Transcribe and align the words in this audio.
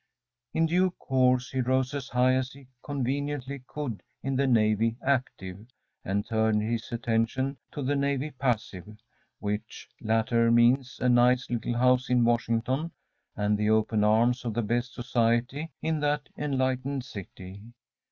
In 0.51 0.65
due 0.65 0.89
course 0.97 1.51
he 1.51 1.61
rose 1.61 1.93
as 1.93 2.07
high 2.07 2.33
as 2.33 2.51
he 2.53 2.65
conveniently 2.83 3.61
could 3.67 4.01
in 4.23 4.35
the 4.35 4.47
Navy 4.47 4.95
active, 5.05 5.59
and 6.03 6.25
turned 6.27 6.63
his 6.63 6.91
attention 6.91 7.57
to 7.71 7.83
the 7.83 7.95
Navy 7.95 8.31
passive, 8.31 8.97
which 9.37 9.87
latter 10.01 10.49
means 10.49 10.97
a 11.01 11.07
nice 11.07 11.51
little 11.51 11.77
house 11.77 12.09
in 12.09 12.25
Washington, 12.25 12.89
and 13.35 13.55
the 13.59 13.69
open 13.69 14.03
arms 14.03 14.43
of 14.43 14.55
the 14.55 14.63
best 14.63 14.91
society 14.95 15.69
in 15.83 15.99
that 15.99 16.29
enlightened 16.35 17.03
city. 17.05 17.61